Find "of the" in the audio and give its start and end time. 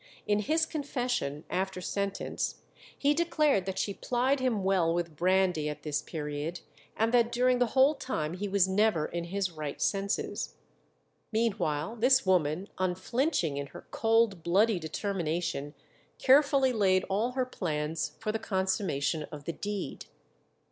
19.31-19.53